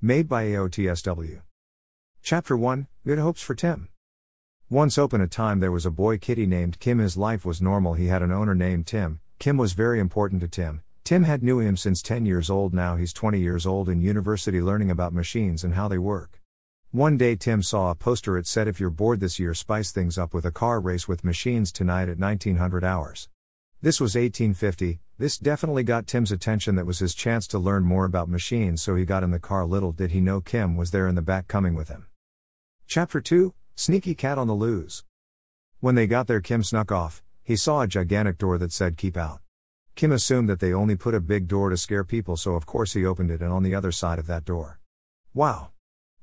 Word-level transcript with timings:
Made 0.00 0.28
by 0.28 0.44
AOTSW. 0.44 1.42
Chapter 2.22 2.56
1 2.56 2.86
Good 3.04 3.18
Hopes 3.18 3.42
for 3.42 3.56
Tim. 3.56 3.88
Once 4.70 4.96
upon 4.96 5.20
a 5.20 5.26
time 5.26 5.58
there 5.58 5.72
was 5.72 5.84
a 5.84 5.90
boy 5.90 6.18
kitty 6.18 6.46
named 6.46 6.78
Kim. 6.78 7.00
His 7.00 7.16
life 7.16 7.44
was 7.44 7.60
normal. 7.60 7.94
He 7.94 8.06
had 8.06 8.22
an 8.22 8.30
owner 8.30 8.54
named 8.54 8.86
Tim. 8.86 9.18
Kim 9.40 9.56
was 9.56 9.72
very 9.72 9.98
important 9.98 10.40
to 10.42 10.46
Tim. 10.46 10.82
Tim 11.02 11.24
had 11.24 11.42
knew 11.42 11.58
him 11.58 11.76
since 11.76 12.00
10 12.00 12.26
years 12.26 12.48
old. 12.48 12.72
Now 12.72 12.94
he's 12.94 13.12
20 13.12 13.40
years 13.40 13.66
old 13.66 13.88
in 13.88 14.00
university 14.00 14.60
learning 14.60 14.92
about 14.92 15.12
machines 15.12 15.64
and 15.64 15.74
how 15.74 15.88
they 15.88 15.98
work. 15.98 16.40
One 16.92 17.16
day 17.16 17.34
Tim 17.34 17.60
saw 17.60 17.90
a 17.90 17.96
poster 17.96 18.38
it 18.38 18.46
said 18.46 18.68
if 18.68 18.78
you're 18.78 18.90
bored 18.90 19.18
this 19.18 19.40
year 19.40 19.52
spice 19.52 19.90
things 19.90 20.16
up 20.16 20.32
with 20.32 20.44
a 20.44 20.52
car 20.52 20.78
race 20.78 21.08
with 21.08 21.24
machines 21.24 21.72
tonight 21.72 22.08
at 22.08 22.20
1900 22.20 22.84
hours. 22.84 23.28
This 23.80 24.00
was 24.00 24.16
1850, 24.16 24.98
this 25.18 25.38
definitely 25.38 25.84
got 25.84 26.08
Tim's 26.08 26.32
attention. 26.32 26.74
That 26.74 26.86
was 26.86 26.98
his 26.98 27.14
chance 27.14 27.46
to 27.48 27.60
learn 27.60 27.84
more 27.84 28.04
about 28.04 28.28
machines, 28.28 28.82
so 28.82 28.96
he 28.96 29.04
got 29.04 29.22
in 29.22 29.30
the 29.30 29.38
car. 29.38 29.64
Little 29.64 29.92
did 29.92 30.10
he 30.10 30.20
know 30.20 30.40
Kim 30.40 30.76
was 30.76 30.90
there 30.90 31.06
in 31.06 31.14
the 31.14 31.22
back 31.22 31.46
coming 31.46 31.74
with 31.76 31.88
him. 31.88 32.08
Chapter 32.88 33.20
2 33.20 33.54
Sneaky 33.76 34.16
Cat 34.16 34.36
on 34.36 34.48
the 34.48 34.54
Loose. 34.54 35.04
When 35.78 35.94
they 35.94 36.08
got 36.08 36.26
there, 36.26 36.40
Kim 36.40 36.64
snuck 36.64 36.90
off. 36.90 37.22
He 37.44 37.54
saw 37.54 37.82
a 37.82 37.86
gigantic 37.86 38.38
door 38.38 38.58
that 38.58 38.72
said 38.72 38.96
Keep 38.96 39.16
Out. 39.16 39.42
Kim 39.94 40.10
assumed 40.10 40.48
that 40.48 40.58
they 40.58 40.72
only 40.72 40.96
put 40.96 41.14
a 41.14 41.20
big 41.20 41.46
door 41.46 41.70
to 41.70 41.76
scare 41.76 42.02
people, 42.02 42.36
so 42.36 42.54
of 42.54 42.66
course 42.66 42.94
he 42.94 43.06
opened 43.06 43.30
it 43.30 43.42
and 43.42 43.52
on 43.52 43.62
the 43.62 43.76
other 43.76 43.92
side 43.92 44.18
of 44.18 44.26
that 44.26 44.44
door. 44.44 44.80
Wow! 45.34 45.70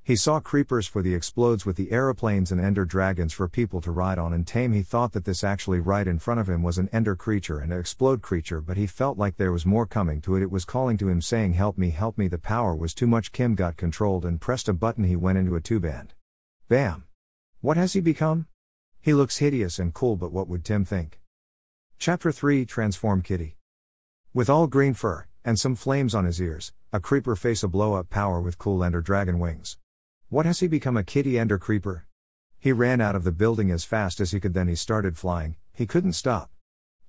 He 0.05 0.16
saw 0.16 0.40
creepers 0.40 0.86
for 0.86 1.02
the 1.02 1.16
explodes 1.16 1.66
with 1.66 1.77
the 1.77 1.91
aeroplanes 1.91 2.52
and 2.52 2.62
ender 2.62 2.86
dragons 2.86 3.34
for 3.34 3.50
people 3.50 3.82
to 3.82 3.90
ride 3.90 4.20
on 4.20 4.34
and 4.34 4.46
tame. 4.46 4.72
He 4.72 4.84
thought 4.84 5.13
that 5.13 5.26
this 5.26 5.44
actually 5.44 5.80
right 5.80 6.08
in 6.08 6.20
front 6.20 6.40
of 6.40 6.48
him 6.48 6.62
was 6.62 6.77
an 6.77 6.90
ender 6.94 7.16
creature 7.16 7.58
and 7.58 7.73
an 7.73 7.80
explode 7.80 8.22
creature, 8.22 8.62
but 8.62 8.77
he 8.77 8.86
felt 8.86 9.18
like 9.18 9.38
there 9.38 9.52
was 9.52 9.66
more 9.66 9.88
coming 9.88 10.22
to 10.22 10.36
it. 10.36 10.44
It 10.44 10.52
was 10.52 10.63
calling 10.63 10.96
to 10.98 11.10
him 11.10 11.22
saying, 11.22 11.54
Help 11.54 11.76
me, 11.76 11.90
help 11.90 12.20
me. 12.20 12.27
The 12.27 12.38
power 12.38 12.76
was 12.76 12.94
too 12.94 13.08
much. 13.08 13.32
Kim 13.32 13.55
got 13.55 13.77
controlled 13.77 14.26
and 14.26 14.40
pressed 14.40 14.70
a 14.70 14.73
button. 14.73 15.05
He 15.05 15.16
went 15.16 15.40
into 15.40 15.55
a 15.55 15.60
tube 15.60 15.86
and 15.86 16.13
bam! 16.70 17.05
What 17.62 17.77
has 17.77 17.93
he 17.93 17.99
become? 17.99 18.46
He 19.02 19.12
looks 19.12 19.37
hideous 19.37 19.80
and 19.80 19.91
cool, 19.91 20.18
but 20.18 20.32
what 20.32 20.48
would 20.48 20.63
Tim 20.63 20.85
think? 20.85 21.20
Chapter 21.98 22.32
3 22.32 22.63
Transform 22.68 23.24
Kitty. 23.24 23.58
With 24.35 24.52
all 24.52 24.68
green 24.68 24.93
fur, 24.93 25.26
and 25.43 25.58
some 25.60 25.74
flames 25.74 26.13
on 26.13 26.26
his 26.26 26.40
ears, 26.40 26.74
a 26.93 26.99
creeper 26.99 27.35
face 27.35 27.63
a 27.63 27.68
blow 27.68 27.96
up 27.96 28.12
power 28.12 28.40
with 28.40 28.60
cool 28.60 28.84
ender 28.84 29.02
dragon 29.02 29.40
wings. 29.40 29.77
What 30.29 30.48
has 30.48 30.59
he 30.59 30.68
become 30.68 30.98
a 30.98 31.04
kitty 31.04 31.37
ender 31.37 31.59
creeper? 31.59 32.07
He 32.57 32.71
ran 32.71 32.99
out 32.99 33.15
of 33.15 33.23
the 33.23 33.31
building 33.31 33.70
as 33.70 33.85
fast 33.85 34.20
as 34.20 34.31
he 34.31 34.40
could, 34.40 34.55
then 34.55 34.68
he 34.68 34.73
started 34.73 35.18
flying, 35.18 35.55
he 35.71 35.85
couldn't 35.85 36.13
stop. 36.13 36.49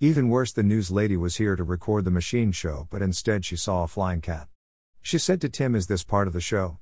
Even 0.01 0.29
worse, 0.29 0.53
the 0.53 0.63
news 0.63 0.91
lady 0.91 1.17
was 1.17 1.37
here 1.37 1.57
to 1.57 1.65
record 1.65 2.05
the 2.05 2.11
machine 2.11 2.53
show, 2.53 2.87
but 2.91 3.01
instead 3.01 3.47
she 3.47 3.57
saw 3.57 3.85
a 3.85 3.89
flying 3.89 4.21
cat. 4.21 4.49
She 5.01 5.17
said 5.17 5.41
to 5.41 5.49
Tim, 5.49 5.75
Is 5.75 5.87
this 5.87 6.05
part 6.05 6.27
of 6.27 6.35
the 6.35 6.43
show? 6.43 6.79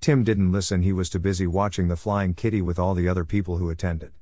Tim 0.00 0.24
didn't 0.24 0.52
listen, 0.52 0.80
he 0.80 0.92
was 0.92 1.10
too 1.10 1.18
busy 1.18 1.46
watching 1.46 1.88
the 1.88 1.96
flying 1.96 2.32
kitty 2.32 2.62
with 2.62 2.78
all 2.78 2.94
the 2.94 3.08
other 3.08 3.26
people 3.26 3.58
who 3.58 3.68
attended. 3.68 4.12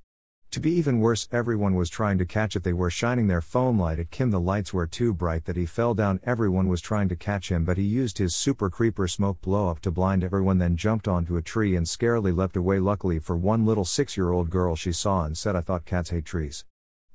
To 0.52 0.60
be 0.60 0.72
even 0.72 1.00
worse, 1.00 1.26
everyone 1.32 1.76
was 1.76 1.88
trying 1.88 2.18
to 2.18 2.26
catch 2.26 2.56
it. 2.56 2.62
They 2.62 2.74
were 2.74 2.90
shining 2.90 3.26
their 3.26 3.40
phone 3.40 3.78
light 3.78 3.98
at 3.98 4.10
Kim. 4.10 4.30
The 4.30 4.38
lights 4.38 4.74
were 4.74 4.86
too 4.86 5.14
bright 5.14 5.46
that 5.46 5.56
he 5.56 5.64
fell 5.64 5.94
down. 5.94 6.20
Everyone 6.24 6.68
was 6.68 6.82
trying 6.82 7.08
to 7.08 7.16
catch 7.16 7.50
him, 7.50 7.64
but 7.64 7.78
he 7.78 7.84
used 7.84 8.18
his 8.18 8.36
super 8.36 8.68
creeper 8.68 9.08
smoke 9.08 9.40
blow 9.40 9.70
up 9.70 9.80
to 9.80 9.90
blind 9.90 10.22
everyone, 10.22 10.58
then 10.58 10.76
jumped 10.76 11.08
onto 11.08 11.38
a 11.38 11.42
tree 11.42 11.74
and 11.74 11.86
scarily 11.86 12.36
leapt 12.36 12.54
away. 12.54 12.78
Luckily 12.78 13.18
for 13.18 13.34
one 13.34 13.64
little 13.64 13.86
six 13.86 14.14
year 14.14 14.30
old 14.30 14.50
girl, 14.50 14.76
she 14.76 14.92
saw 14.92 15.24
and 15.24 15.38
said, 15.38 15.56
I 15.56 15.62
thought 15.62 15.86
cats 15.86 16.10
hate 16.10 16.26
trees. 16.26 16.66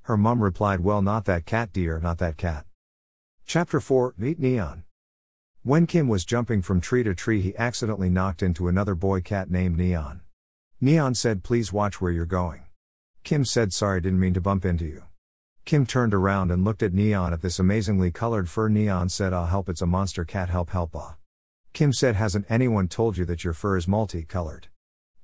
Her 0.02 0.18
mum 0.18 0.42
replied, 0.42 0.80
Well, 0.80 1.04
not 1.04 1.26
that 1.26 1.46
cat, 1.46 1.72
dear, 1.72 2.00
not 2.00 2.18
that 2.18 2.38
cat. 2.38 2.66
Chapter 3.46 3.80
4 3.80 4.16
Meet 4.18 4.40
Neon. 4.40 4.84
When 5.62 5.86
Kim 5.86 6.08
was 6.08 6.26
jumping 6.26 6.64
from 6.64 6.82
tree 6.82 7.04
to 7.04 7.14
tree, 7.14 7.42
he 7.42 7.56
accidentally 7.56 8.10
knocked 8.10 8.42
into 8.42 8.68
another 8.68 8.96
boy 8.96 9.22
cat 9.22 9.52
named 9.52 9.78
Neon. 9.78 10.22
Neon 10.82 11.14
said, 11.14 11.44
Please 11.44 11.72
watch 11.72 12.02
where 12.02 12.12
you're 12.12 12.26
going. 12.26 12.64
Kim 13.28 13.44
said, 13.44 13.74
Sorry, 13.74 14.00
didn't 14.00 14.22
mean 14.22 14.34
to 14.36 14.40
bump 14.40 14.64
into 14.64 14.86
you. 14.86 15.04
Kim 15.66 15.86
turned 15.86 16.14
around 16.14 16.50
and 16.50 16.64
looked 16.64 16.82
at 16.82 16.94
Neon 16.94 17.34
at 17.34 17.42
this 17.42 17.60
amazingly 17.60 18.10
colored 18.10 18.48
fur. 18.48 18.70
Neon 18.70 19.10
said, 19.10 19.34
I'll 19.34 19.48
help, 19.48 19.68
it's 19.68 19.82
a 19.82 19.86
monster 19.86 20.24
cat, 20.24 20.48
help, 20.48 20.70
help, 20.70 20.96
ah. 20.96 21.18
Kim 21.74 21.92
said, 21.92 22.16
Hasn't 22.16 22.46
anyone 22.48 22.88
told 22.88 23.18
you 23.18 23.26
that 23.26 23.44
your 23.44 23.52
fur 23.52 23.76
is 23.76 23.86
multicolored? 23.86 24.70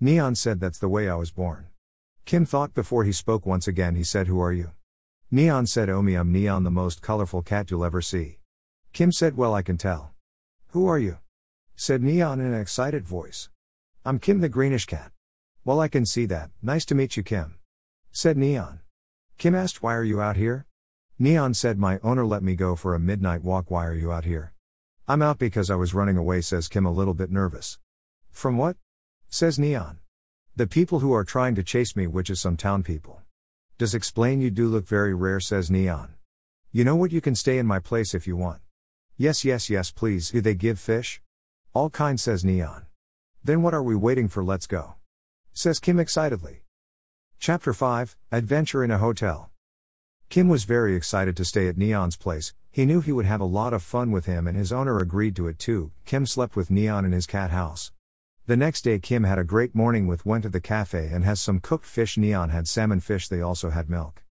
Neon 0.01 0.35
said, 0.35 0.59
That's 0.59 0.79
the 0.79 0.89
way 0.89 1.07
I 1.07 1.15
was 1.15 1.31
born. 1.31 1.67
Kim 2.25 2.45
thought 2.45 2.73
before 2.73 3.05
he 3.05 3.13
spoke 3.13 3.45
once 3.45 3.69
again. 3.69 3.95
He 3.95 4.03
said, 4.03 4.27
Who 4.27 4.41
are 4.41 4.51
you? 4.51 4.71
Neon 5.31 5.65
said, 5.65 5.89
Oh, 5.89 6.01
me, 6.01 6.15
I'm 6.15 6.29
Neon, 6.29 6.65
the 6.65 6.69
most 6.69 7.01
colorful 7.01 7.41
cat 7.41 7.71
you'll 7.71 7.85
ever 7.85 8.01
see. 8.01 8.39
Kim 8.91 9.13
said, 9.13 9.37
Well, 9.37 9.55
I 9.55 9.61
can 9.61 9.77
tell. 9.77 10.11
Who 10.71 10.87
are 10.87 10.99
you? 10.99 11.19
said 11.77 12.03
Neon 12.03 12.41
in 12.41 12.47
an 12.53 12.59
excited 12.59 13.07
voice. 13.07 13.47
I'm 14.03 14.19
Kim 14.19 14.41
the 14.41 14.49
greenish 14.49 14.87
cat. 14.87 15.13
Well, 15.63 15.79
I 15.79 15.87
can 15.87 16.05
see 16.05 16.25
that. 16.25 16.51
Nice 16.61 16.83
to 16.87 16.95
meet 16.95 17.15
you, 17.15 17.23
Kim 17.23 17.59
said 18.15 18.37
Neon. 18.37 18.79
Kim 19.39 19.55
asked, 19.55 19.81
Why 19.81 19.95
are 19.95 20.03
you 20.03 20.21
out 20.21 20.37
here? 20.37 20.67
Neon 21.17 21.55
said, 21.55 21.79
My 21.79 21.97
owner 22.03 22.23
let 22.23 22.43
me 22.43 22.55
go 22.55 22.75
for 22.75 22.93
a 22.93 22.99
midnight 22.99 23.43
walk. 23.43 23.71
Why 23.71 23.87
are 23.87 23.95
you 23.95 24.11
out 24.11 24.23
here? 24.23 24.53
I'm 25.07 25.23
out 25.23 25.39
because 25.39 25.71
I 25.71 25.75
was 25.75 25.95
running 25.95 26.15
away, 26.15 26.41
says 26.41 26.67
Kim, 26.67 26.85
a 26.85 26.91
little 26.91 27.15
bit 27.15 27.31
nervous. 27.31 27.79
From 28.29 28.55
what? 28.55 28.77
says 29.29 29.57
Neon. 29.57 29.97
The 30.55 30.67
people 30.67 30.99
who 30.99 31.11
are 31.11 31.23
trying 31.23 31.55
to 31.55 31.63
chase 31.63 31.95
me, 31.95 32.05
which 32.05 32.29
is 32.29 32.39
some 32.39 32.55
town 32.55 32.83
people. 32.83 33.19
Does 33.79 33.95
explain 33.95 34.41
you 34.41 34.51
do 34.51 34.67
look 34.67 34.87
very 34.87 35.15
rare, 35.15 35.39
says 35.39 35.71
Neon. 35.71 36.13
You 36.71 36.83
know 36.83 36.95
what, 36.95 37.11
you 37.11 37.19
can 37.19 37.33
stay 37.33 37.57
in 37.57 37.65
my 37.65 37.79
place 37.79 38.13
if 38.13 38.27
you 38.27 38.37
want. 38.37 38.61
Yes, 39.17 39.43
yes, 39.43 39.71
yes, 39.71 39.89
please. 39.89 40.29
Do 40.29 40.39
they 40.39 40.53
give 40.53 40.79
fish? 40.79 41.19
All 41.73 41.89
kind, 41.89 42.19
says 42.19 42.45
Neon. 42.45 42.85
Then 43.43 43.63
what 43.63 43.73
are 43.73 43.81
we 43.81 43.95
waiting 43.95 44.27
for? 44.27 44.43
Let's 44.43 44.67
go. 44.67 44.93
Says 45.51 45.79
Kim 45.79 45.99
excitedly. 45.99 46.62
Chapter 47.45 47.73
5 47.73 48.15
Adventure 48.31 48.85
in 48.85 48.91
a 48.91 48.99
Hotel. 48.99 49.51
Kim 50.29 50.47
was 50.47 50.63
very 50.63 50.95
excited 50.95 51.35
to 51.35 51.43
stay 51.43 51.67
at 51.67 51.77
Neon's 51.77 52.15
place, 52.15 52.53
he 52.71 52.85
knew 52.85 53.01
he 53.01 53.11
would 53.11 53.25
have 53.25 53.41
a 53.41 53.55
lot 53.59 53.73
of 53.73 53.83
fun 53.83 54.11
with 54.11 54.27
him 54.27 54.47
and 54.47 54.55
his 54.55 54.71
owner 54.71 54.97
agreed 54.97 55.35
to 55.35 55.49
it 55.49 55.59
too. 55.59 55.91
Kim 56.05 56.25
slept 56.25 56.55
with 56.55 56.71
Neon 56.71 57.03
in 57.03 57.11
his 57.11 57.25
cat 57.25 57.51
house. 57.51 57.91
The 58.45 58.55
next 58.55 58.83
day, 58.83 58.97
Kim 58.97 59.25
had 59.25 59.39
a 59.39 59.43
great 59.43 59.75
morning 59.75 60.07
with 60.07 60.25
went 60.25 60.43
to 60.43 60.49
the 60.49 60.61
cafe 60.61 61.09
and 61.11 61.25
has 61.25 61.41
some 61.41 61.59
cooked 61.59 61.85
fish. 61.85 62.17
Neon 62.17 62.47
had 62.47 62.65
salmon 62.65 63.01
fish, 63.01 63.27
they 63.27 63.41
also 63.41 63.71
had 63.71 63.89
milk. 63.89 64.23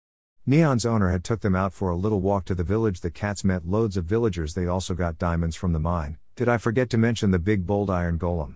Neon's 0.46 0.86
owner 0.86 1.10
had 1.10 1.22
took 1.22 1.42
them 1.42 1.54
out 1.54 1.74
for 1.74 1.90
a 1.90 1.96
little 1.96 2.22
walk 2.22 2.46
to 2.46 2.54
the 2.54 2.64
village. 2.64 3.02
The 3.02 3.10
cats 3.10 3.44
met 3.44 3.68
loads 3.68 3.98
of 3.98 4.06
villagers. 4.06 4.54
They 4.54 4.64
also 4.64 4.94
got 4.94 5.18
diamonds 5.18 5.54
from 5.54 5.74
the 5.74 5.78
mine. 5.78 6.16
Did 6.34 6.48
I 6.48 6.56
forget 6.56 6.88
to 6.88 6.96
mention 6.96 7.30
the 7.30 7.38
big 7.38 7.66
bold 7.66 7.90
iron 7.90 8.18
golem? 8.18 8.54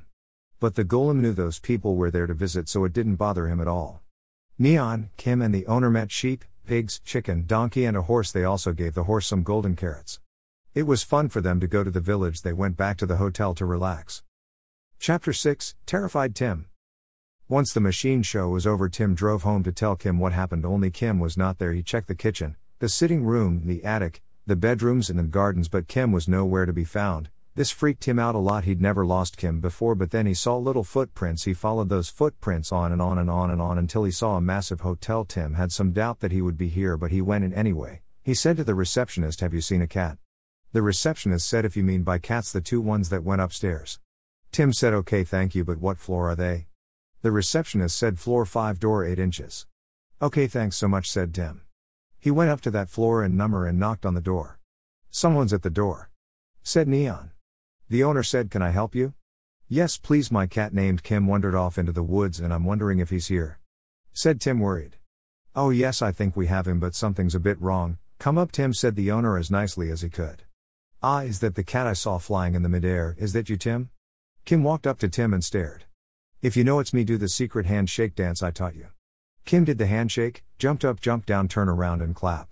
But 0.60 0.76
the 0.76 0.84
golem 0.86 1.20
knew 1.20 1.34
those 1.34 1.58
people 1.58 1.94
were 1.94 2.10
there 2.10 2.26
to 2.26 2.32
visit, 2.32 2.70
so 2.70 2.86
it 2.86 2.94
didn't 2.94 3.16
bother 3.16 3.48
him 3.48 3.60
at 3.60 3.68
all. 3.68 4.00
Neon, 4.58 5.10
Kim, 5.18 5.42
and 5.42 5.54
the 5.54 5.66
owner 5.66 5.90
met 5.90 6.10
sheep, 6.10 6.42
pigs, 6.64 6.98
chicken, 7.00 7.44
donkey, 7.46 7.84
and 7.84 7.94
a 7.94 8.00
horse. 8.00 8.32
They 8.32 8.44
also 8.44 8.72
gave 8.72 8.94
the 8.94 9.04
horse 9.04 9.26
some 9.26 9.42
golden 9.42 9.76
carrots. 9.76 10.18
It 10.74 10.84
was 10.84 11.02
fun 11.02 11.28
for 11.28 11.42
them 11.42 11.60
to 11.60 11.66
go 11.66 11.84
to 11.84 11.90
the 11.90 12.00
village. 12.00 12.40
They 12.40 12.54
went 12.54 12.74
back 12.74 12.96
to 12.98 13.06
the 13.06 13.18
hotel 13.18 13.54
to 13.54 13.66
relax. 13.66 14.22
Chapter 14.98 15.34
6 15.34 15.74
Terrified 15.84 16.34
Tim. 16.34 16.66
Once 17.48 17.74
the 17.74 17.80
machine 17.80 18.22
show 18.22 18.48
was 18.48 18.66
over, 18.66 18.88
Tim 18.88 19.14
drove 19.14 19.42
home 19.42 19.62
to 19.62 19.72
tell 19.72 19.94
Kim 19.94 20.18
what 20.18 20.32
happened. 20.32 20.64
Only 20.64 20.90
Kim 20.90 21.20
was 21.20 21.36
not 21.36 21.58
there. 21.58 21.74
He 21.74 21.82
checked 21.82 22.08
the 22.08 22.14
kitchen, 22.14 22.56
the 22.78 22.88
sitting 22.88 23.24
room, 23.24 23.66
the 23.66 23.84
attic, 23.84 24.22
the 24.46 24.56
bedrooms, 24.56 25.10
and 25.10 25.18
the 25.18 25.24
gardens, 25.24 25.68
but 25.68 25.86
Kim 25.86 26.12
was 26.12 26.28
nowhere 26.28 26.64
to 26.64 26.72
be 26.72 26.84
found. 26.84 27.28
This 27.56 27.70
freaked 27.70 28.04
him 28.04 28.18
out 28.18 28.34
a 28.34 28.38
lot. 28.38 28.64
He'd 28.64 28.82
never 28.82 29.06
lost 29.06 29.38
Kim 29.38 29.60
before, 29.60 29.94
but 29.94 30.10
then 30.10 30.26
he 30.26 30.34
saw 30.34 30.58
little 30.58 30.84
footprints. 30.84 31.44
He 31.44 31.54
followed 31.54 31.88
those 31.88 32.10
footprints 32.10 32.70
on 32.70 32.92
and 32.92 33.00
on 33.00 33.16
and 33.16 33.30
on 33.30 33.50
and 33.50 33.62
on 33.62 33.78
until 33.78 34.04
he 34.04 34.10
saw 34.10 34.36
a 34.36 34.42
massive 34.42 34.82
hotel. 34.82 35.24
Tim 35.24 35.54
had 35.54 35.72
some 35.72 35.92
doubt 35.92 36.20
that 36.20 36.32
he 36.32 36.42
would 36.42 36.58
be 36.58 36.68
here, 36.68 36.98
but 36.98 37.10
he 37.10 37.22
went 37.22 37.44
in 37.44 37.54
anyway. 37.54 38.02
He 38.22 38.34
said 38.34 38.58
to 38.58 38.64
the 38.64 38.74
receptionist, 38.74 39.40
Have 39.40 39.54
you 39.54 39.62
seen 39.62 39.80
a 39.80 39.86
cat? 39.86 40.18
The 40.72 40.82
receptionist 40.82 41.48
said, 41.48 41.64
If 41.64 41.78
you 41.78 41.82
mean 41.82 42.02
by 42.02 42.18
cats, 42.18 42.52
the 42.52 42.60
two 42.60 42.82
ones 42.82 43.08
that 43.08 43.24
went 43.24 43.40
upstairs. 43.40 44.00
Tim 44.52 44.74
said, 44.74 44.92
Okay, 44.92 45.24
thank 45.24 45.54
you, 45.54 45.64
but 45.64 45.78
what 45.78 45.98
floor 45.98 46.28
are 46.28 46.36
they? 46.36 46.66
The 47.22 47.32
receptionist 47.32 47.96
said, 47.96 48.18
Floor 48.18 48.44
5, 48.44 48.78
door 48.78 49.02
8 49.02 49.18
inches. 49.18 49.66
Okay, 50.20 50.46
thanks 50.46 50.76
so 50.76 50.88
much, 50.88 51.10
said 51.10 51.32
Tim. 51.32 51.62
He 52.18 52.30
went 52.30 52.50
up 52.50 52.60
to 52.62 52.70
that 52.72 52.90
floor 52.90 53.22
and 53.22 53.34
number 53.34 53.66
and 53.66 53.78
knocked 53.78 54.04
on 54.04 54.12
the 54.12 54.20
door. 54.20 54.58
Someone's 55.10 55.54
at 55.54 55.62
the 55.62 55.70
door. 55.70 56.10
Said 56.62 56.86
Neon. 56.86 57.30
The 57.88 58.02
owner 58.02 58.22
said, 58.22 58.50
Can 58.50 58.62
I 58.62 58.70
help 58.70 58.94
you? 58.94 59.14
Yes, 59.68 59.96
please. 59.96 60.30
My 60.32 60.46
cat 60.46 60.74
named 60.74 61.02
Kim 61.02 61.26
wandered 61.26 61.54
off 61.54 61.78
into 61.78 61.92
the 61.92 62.02
woods 62.02 62.40
and 62.40 62.52
I'm 62.52 62.64
wondering 62.64 62.98
if 62.98 63.10
he's 63.10 63.28
here. 63.28 63.60
Said 64.12 64.40
Tim, 64.40 64.60
worried. 64.60 64.96
Oh, 65.54 65.70
yes, 65.70 66.02
I 66.02 66.12
think 66.12 66.36
we 66.36 66.46
have 66.46 66.66
him, 66.66 66.80
but 66.80 66.94
something's 66.94 67.34
a 67.34 67.40
bit 67.40 67.60
wrong. 67.60 67.98
Come 68.18 68.38
up, 68.38 68.50
Tim, 68.50 68.72
said 68.72 68.96
the 68.96 69.10
owner 69.10 69.38
as 69.38 69.50
nicely 69.50 69.90
as 69.90 70.02
he 70.02 70.08
could. 70.08 70.42
Ah, 71.02 71.20
is 71.20 71.40
that 71.40 71.54
the 71.54 71.62
cat 71.62 71.86
I 71.86 71.92
saw 71.92 72.18
flying 72.18 72.54
in 72.54 72.62
the 72.62 72.68
midair? 72.68 73.14
Is 73.18 73.32
that 73.34 73.48
you, 73.48 73.56
Tim? 73.56 73.90
Kim 74.44 74.62
walked 74.62 74.86
up 74.86 74.98
to 75.00 75.08
Tim 75.08 75.32
and 75.32 75.44
stared. 75.44 75.84
If 76.42 76.56
you 76.56 76.64
know 76.64 76.78
it's 76.78 76.94
me, 76.94 77.04
do 77.04 77.18
the 77.18 77.28
secret 77.28 77.66
handshake 77.66 78.14
dance 78.14 78.42
I 78.42 78.50
taught 78.50 78.76
you. 78.76 78.88
Kim 79.44 79.64
did 79.64 79.78
the 79.78 79.86
handshake, 79.86 80.44
jumped 80.58 80.84
up, 80.84 81.00
jumped 81.00 81.26
down, 81.26 81.48
turn 81.48 81.68
around, 81.68 82.02
and 82.02 82.14
clap. 82.14 82.48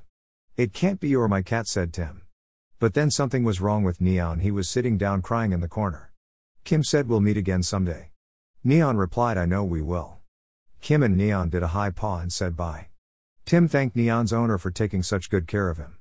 It 0.56 0.72
can't 0.72 1.00
be 1.00 1.08
you 1.08 1.20
or 1.20 1.28
my 1.28 1.42
cat, 1.42 1.66
said 1.66 1.92
Tim. 1.92 2.23
But 2.84 2.92
then 2.92 3.10
something 3.10 3.44
was 3.44 3.62
wrong 3.62 3.82
with 3.82 4.02
Neon, 4.02 4.40
he 4.40 4.50
was 4.50 4.68
sitting 4.68 4.98
down 4.98 5.22
crying 5.22 5.52
in 5.52 5.60
the 5.60 5.68
corner. 5.68 6.12
Kim 6.64 6.84
said 6.84 7.08
we'll 7.08 7.22
meet 7.22 7.38
again 7.38 7.62
someday. 7.62 8.10
Neon 8.62 8.98
replied 8.98 9.38
I 9.38 9.46
know 9.46 9.64
we 9.64 9.80
will. 9.80 10.18
Kim 10.82 11.02
and 11.02 11.16
Neon 11.16 11.48
did 11.48 11.62
a 11.62 11.68
high 11.68 11.88
paw 11.88 12.18
and 12.18 12.30
said 12.30 12.58
bye. 12.58 12.88
Tim 13.46 13.68
thanked 13.68 13.96
Neon's 13.96 14.34
owner 14.34 14.58
for 14.58 14.70
taking 14.70 15.02
such 15.02 15.30
good 15.30 15.46
care 15.46 15.70
of 15.70 15.78
him. 15.78 15.96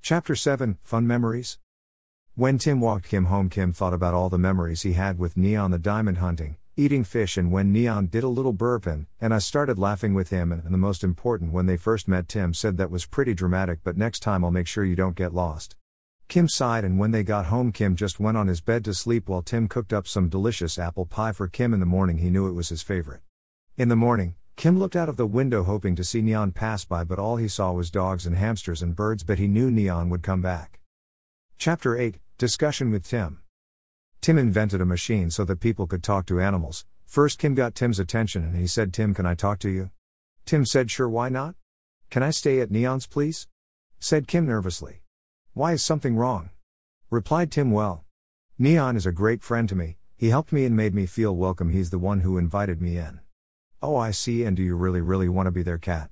Chapter 0.00 0.34
7 0.34 0.78
Fun 0.82 1.06
Memories 1.06 1.58
When 2.34 2.56
Tim 2.56 2.80
walked 2.80 3.10
Kim 3.10 3.26
home, 3.26 3.50
Kim 3.50 3.74
thought 3.74 3.92
about 3.92 4.14
all 4.14 4.30
the 4.30 4.38
memories 4.38 4.84
he 4.84 4.94
had 4.94 5.18
with 5.18 5.36
Neon 5.36 5.72
the 5.72 5.78
diamond 5.78 6.16
hunting, 6.16 6.56
eating 6.74 7.04
fish, 7.04 7.36
and 7.36 7.52
when 7.52 7.70
Neon 7.70 8.06
did 8.06 8.24
a 8.24 8.28
little 8.28 8.54
burp 8.54 8.86
and, 8.86 9.08
and 9.20 9.34
I 9.34 9.40
started 9.40 9.78
laughing 9.78 10.14
with 10.14 10.30
him. 10.30 10.52
And, 10.52 10.64
and 10.64 10.72
the 10.72 10.78
most 10.78 11.04
important, 11.04 11.52
when 11.52 11.66
they 11.66 11.76
first 11.76 12.08
met, 12.08 12.28
Tim 12.28 12.54
said 12.54 12.78
that 12.78 12.90
was 12.90 13.04
pretty 13.04 13.34
dramatic, 13.34 13.80
but 13.84 13.98
next 13.98 14.20
time 14.20 14.42
I'll 14.42 14.50
make 14.50 14.66
sure 14.66 14.86
you 14.86 14.96
don't 14.96 15.14
get 15.14 15.34
lost. 15.34 15.74
Kim 16.28 16.46
sighed, 16.46 16.84
and 16.84 16.98
when 16.98 17.10
they 17.10 17.22
got 17.22 17.46
home, 17.46 17.72
Kim 17.72 17.96
just 17.96 18.20
went 18.20 18.36
on 18.36 18.48
his 18.48 18.60
bed 18.60 18.84
to 18.84 18.92
sleep 18.92 19.30
while 19.30 19.40
Tim 19.40 19.66
cooked 19.66 19.94
up 19.94 20.06
some 20.06 20.28
delicious 20.28 20.78
apple 20.78 21.06
pie 21.06 21.32
for 21.32 21.48
Kim 21.48 21.72
in 21.72 21.80
the 21.80 21.86
morning. 21.86 22.18
He 22.18 22.28
knew 22.28 22.46
it 22.46 22.52
was 22.52 22.68
his 22.68 22.82
favorite. 22.82 23.22
In 23.78 23.88
the 23.88 23.96
morning, 23.96 24.34
Kim 24.54 24.78
looked 24.78 24.94
out 24.94 25.08
of 25.08 25.16
the 25.16 25.26
window 25.26 25.62
hoping 25.62 25.96
to 25.96 26.04
see 26.04 26.20
Neon 26.20 26.52
pass 26.52 26.84
by, 26.84 27.02
but 27.02 27.18
all 27.18 27.36
he 27.36 27.48
saw 27.48 27.72
was 27.72 27.90
dogs 27.90 28.26
and 28.26 28.36
hamsters 28.36 28.82
and 28.82 28.94
birds, 28.94 29.24
but 29.24 29.38
he 29.38 29.48
knew 29.48 29.70
Neon 29.70 30.10
would 30.10 30.22
come 30.22 30.42
back. 30.42 30.80
Chapter 31.56 31.96
8 31.96 32.18
Discussion 32.36 32.90
with 32.90 33.08
Tim. 33.08 33.40
Tim 34.20 34.36
invented 34.36 34.82
a 34.82 34.84
machine 34.84 35.30
so 35.30 35.46
that 35.46 35.60
people 35.60 35.86
could 35.86 36.02
talk 36.02 36.26
to 36.26 36.40
animals. 36.40 36.84
First, 37.06 37.38
Kim 37.38 37.54
got 37.54 37.74
Tim's 37.74 37.98
attention 37.98 38.44
and 38.44 38.54
he 38.54 38.66
said, 38.66 38.92
Tim, 38.92 39.14
can 39.14 39.24
I 39.24 39.34
talk 39.34 39.60
to 39.60 39.70
you? 39.70 39.90
Tim 40.44 40.66
said, 40.66 40.90
Sure, 40.90 41.08
why 41.08 41.30
not? 41.30 41.54
Can 42.10 42.22
I 42.22 42.30
stay 42.30 42.60
at 42.60 42.70
Neon's, 42.70 43.06
please? 43.06 43.48
said 43.98 44.28
Kim 44.28 44.44
nervously. 44.44 45.00
Why 45.58 45.72
is 45.72 45.82
something 45.82 46.14
wrong? 46.14 46.50
Replied 47.10 47.50
Tim 47.50 47.72
Well. 47.72 48.04
Neon 48.60 48.94
is 48.94 49.06
a 49.06 49.10
great 49.10 49.42
friend 49.42 49.68
to 49.68 49.74
me, 49.74 49.96
he 50.16 50.28
helped 50.28 50.52
me 50.52 50.64
and 50.64 50.76
made 50.76 50.94
me 50.94 51.04
feel 51.04 51.34
welcome, 51.34 51.70
he's 51.70 51.90
the 51.90 51.98
one 51.98 52.20
who 52.20 52.38
invited 52.38 52.80
me 52.80 52.96
in. 52.96 53.18
Oh, 53.82 53.96
I 53.96 54.12
see, 54.12 54.44
and 54.44 54.56
do 54.56 54.62
you 54.62 54.76
really, 54.76 55.00
really 55.00 55.28
want 55.28 55.48
to 55.48 55.50
be 55.50 55.64
their 55.64 55.76
cat? 55.76 56.10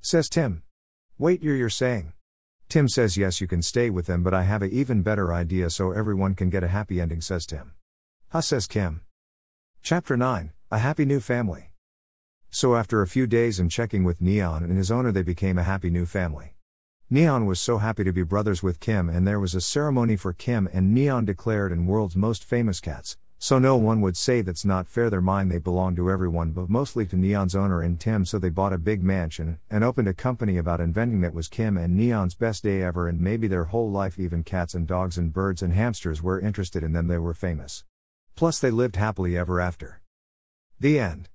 Says 0.00 0.28
Tim. 0.28 0.62
Wait, 1.18 1.42
you're, 1.42 1.56
you're 1.56 1.70
saying. 1.70 2.12
Tim 2.68 2.86
says 2.86 3.16
yes, 3.16 3.40
you 3.40 3.48
can 3.48 3.62
stay 3.62 3.90
with 3.90 4.06
them, 4.06 4.22
but 4.22 4.32
I 4.32 4.44
have 4.44 4.62
a 4.62 4.66
even 4.66 5.02
better 5.02 5.34
idea 5.34 5.70
so 5.70 5.90
everyone 5.90 6.36
can 6.36 6.48
get 6.48 6.62
a 6.62 6.68
happy 6.68 7.00
ending, 7.00 7.20
says 7.20 7.46
Tim. 7.46 7.72
Huh, 8.28 8.42
says 8.42 8.68
Kim. 8.68 9.00
Chapter 9.82 10.16
9 10.16 10.52
A 10.70 10.78
Happy 10.78 11.04
New 11.04 11.18
Family. 11.18 11.72
So, 12.50 12.76
after 12.76 13.02
a 13.02 13.08
few 13.08 13.26
days 13.26 13.58
and 13.58 13.72
checking 13.72 14.04
with 14.04 14.20
Neon 14.20 14.62
and 14.62 14.78
his 14.78 14.92
owner, 14.92 15.10
they 15.10 15.22
became 15.22 15.58
a 15.58 15.64
happy 15.64 15.90
new 15.90 16.06
family. 16.06 16.53
Neon 17.10 17.44
was 17.44 17.60
so 17.60 17.78
happy 17.78 18.02
to 18.02 18.12
be 18.14 18.22
brothers 18.22 18.62
with 18.62 18.80
Kim, 18.80 19.10
and 19.10 19.26
there 19.26 19.38
was 19.38 19.54
a 19.54 19.60
ceremony 19.60 20.16
for 20.16 20.32
Kim 20.32 20.66
and 20.72 20.94
Neon 20.94 21.26
declared 21.26 21.70
in 21.70 21.86
world's 21.86 22.16
most 22.16 22.42
famous 22.42 22.80
cats. 22.80 23.18
So 23.38 23.58
no 23.58 23.76
one 23.76 24.00
would 24.00 24.16
say 24.16 24.40
that's 24.40 24.64
not 24.64 24.88
fair. 24.88 25.10
Their 25.10 25.20
mind 25.20 25.50
they 25.50 25.58
belong 25.58 25.96
to 25.96 26.10
everyone, 26.10 26.52
but 26.52 26.70
mostly 26.70 27.04
to 27.06 27.16
Neon's 27.16 27.54
owner 27.54 27.82
and 27.82 28.00
Tim. 28.00 28.24
So 28.24 28.38
they 28.38 28.48
bought 28.48 28.72
a 28.72 28.78
big 28.78 29.02
mansion 29.02 29.58
and 29.70 29.84
opened 29.84 30.08
a 30.08 30.14
company 30.14 30.56
about 30.56 30.80
inventing 30.80 31.20
that 31.20 31.34
was 31.34 31.46
Kim 31.46 31.76
and 31.76 31.94
Neon's 31.94 32.34
best 32.34 32.62
day 32.62 32.82
ever, 32.82 33.06
and 33.06 33.20
maybe 33.20 33.48
their 33.48 33.64
whole 33.64 33.90
life. 33.90 34.18
Even 34.18 34.42
cats 34.42 34.72
and 34.72 34.86
dogs 34.86 35.18
and 35.18 35.30
birds 35.30 35.60
and 35.60 35.74
hamsters 35.74 36.22
were 36.22 36.40
interested 36.40 36.82
in 36.82 36.94
them. 36.94 37.08
They 37.08 37.18
were 37.18 37.34
famous. 37.34 37.84
Plus, 38.34 38.58
they 38.58 38.70
lived 38.70 38.96
happily 38.96 39.36
ever 39.36 39.60
after. 39.60 40.00
The 40.80 40.98
end. 40.98 41.28